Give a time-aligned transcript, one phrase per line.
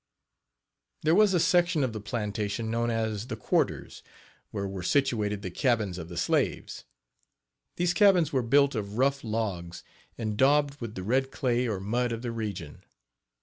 [1.03, 4.01] There was a section of the plantation known as "the quarters,"
[4.49, 6.85] where were situated the cabins of the slaves.
[7.75, 9.83] These cabins were built of rough logs,
[10.17, 12.83] and daubed with the red clay or mud of the region.